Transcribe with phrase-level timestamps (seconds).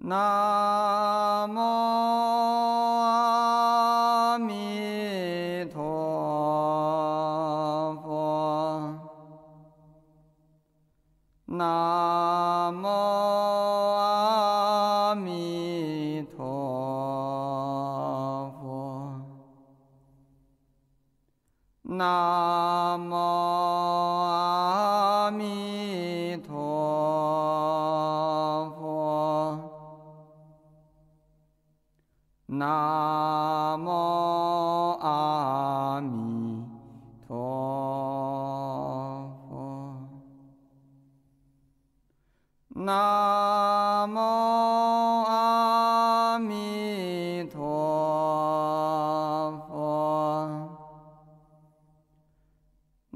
[0.00, 1.58] 南无
[3.00, 5.80] 阿弥陀
[8.04, 8.94] 佛。
[11.46, 12.86] 南无
[13.96, 16.44] 阿弥陀
[18.62, 19.20] 佛。
[21.82, 23.67] 南无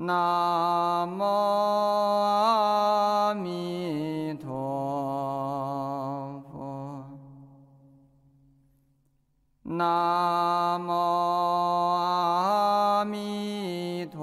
[0.05, 1.23] 南无
[2.25, 4.51] 阿弥陀
[6.51, 7.05] 佛。
[9.63, 10.91] 南无
[12.01, 14.19] 阿弥陀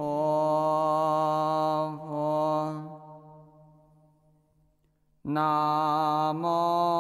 [2.06, 2.74] 佛。
[5.22, 6.99] 南无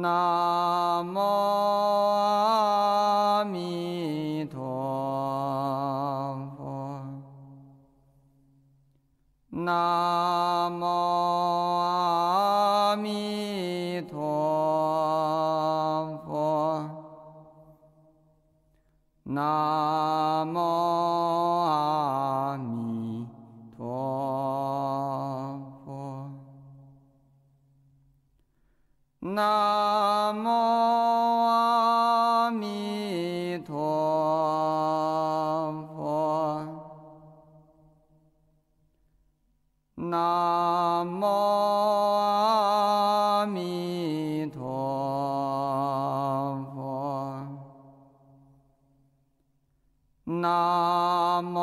[0.00, 1.18] 南无
[2.40, 4.58] 阿弥陀
[6.56, 7.00] 佛。
[9.50, 11.67] 南无
[29.34, 30.48] 南无
[31.46, 33.74] 阿弥陀
[35.94, 36.66] 佛。
[39.96, 41.26] 南无
[42.16, 44.58] 阿弥陀
[46.74, 47.46] 佛。
[50.24, 51.58] 南无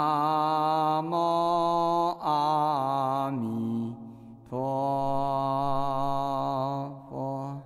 [0.00, 1.14] 南无
[2.22, 3.94] 阿弥
[4.48, 4.56] 陀
[7.10, 7.60] 佛。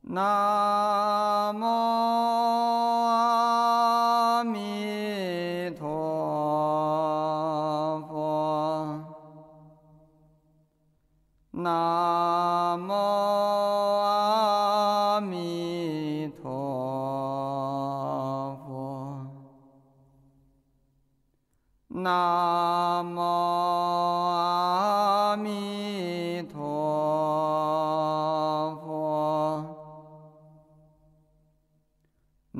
[0.00, 1.66] 南无
[3.06, 5.84] 阿弥陀
[8.08, 9.04] 佛。
[11.50, 13.51] 南无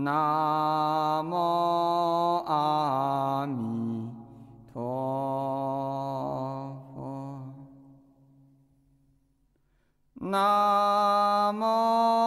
[0.04, 4.10] 南无阿弥
[4.72, 4.82] 陀
[6.92, 7.54] 佛。
[10.14, 12.21] 南无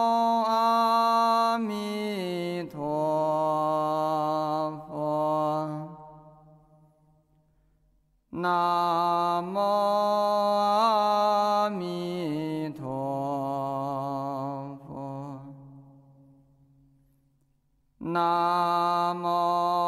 [18.16, 19.85] Namo.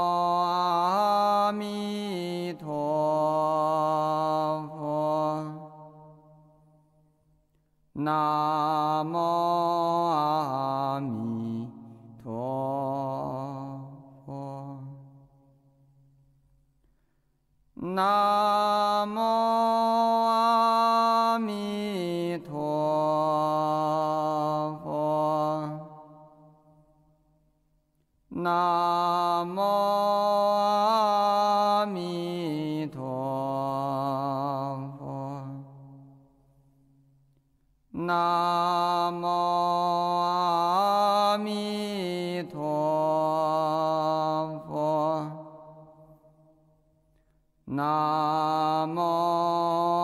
[47.78, 49.00] 南无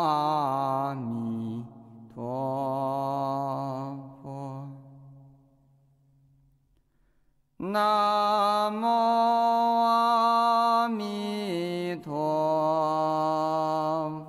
[0.04, 1.64] 阿弥
[2.14, 2.22] 陀
[4.22, 4.68] 佛。
[7.56, 8.86] 南无
[9.82, 12.12] 阿弥陀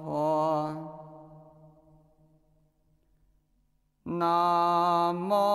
[0.03, 0.73] 佛。
[4.05, 5.54] 南无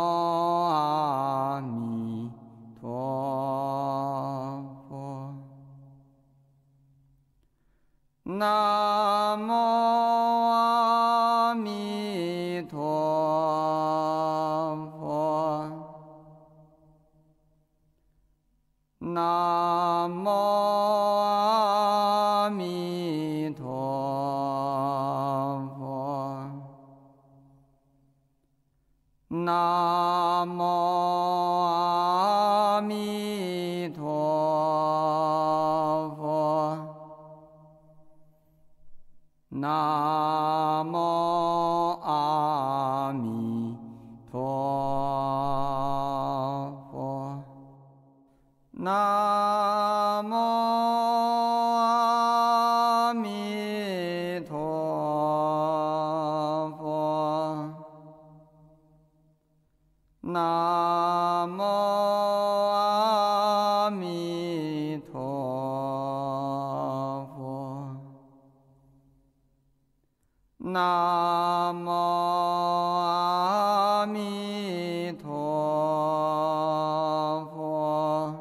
[8.41, 9.53] 南无
[10.49, 12.75] 阿弥陀
[14.97, 15.69] 佛。
[18.97, 20.27] 南无
[21.21, 23.63] 阿弥陀
[25.77, 26.49] 佛。
[29.29, 30.63] 南无
[39.81, 40.95] 南无
[42.03, 43.75] 阿弥
[44.31, 44.37] 陀
[46.91, 47.43] 佛。
[48.73, 50.35] 南无
[51.77, 54.53] 阿弥陀
[56.77, 57.73] 佛。
[60.21, 62.10] 南无
[74.91, 75.29] 阿弥陀
[77.45, 78.35] 佛。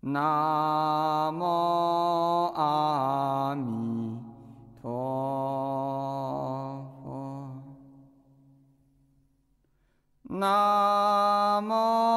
[0.00, 1.44] 南无
[2.56, 4.18] 阿弥
[4.82, 4.90] 陀
[7.04, 7.62] 佛。
[10.24, 12.09] 南无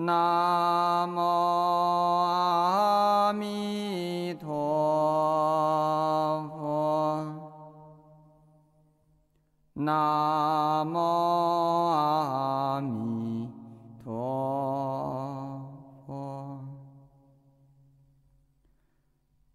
[0.00, 1.18] 南无
[2.22, 4.48] 阿弥陀
[6.56, 7.26] 佛。
[9.74, 10.98] 南无
[11.90, 13.50] 阿弥
[14.04, 15.60] 陀
[16.06, 16.60] 佛。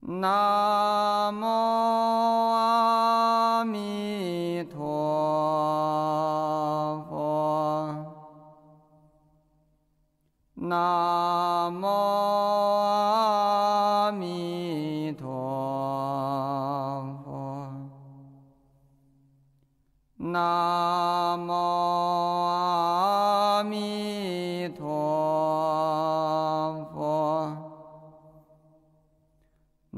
[0.01, 1.62] 南无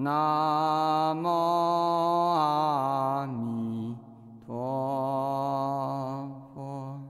[0.06, 1.28] 南无
[2.36, 3.98] 阿弥
[4.46, 4.54] 陀
[6.54, 7.02] 佛。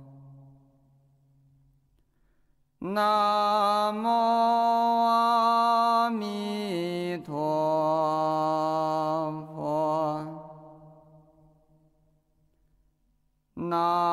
[2.79, 4.07] 南无
[5.07, 7.33] 阿弥陀
[9.53, 10.25] 佛。
[13.55, 14.04] 南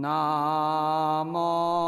[0.00, 1.79] 南无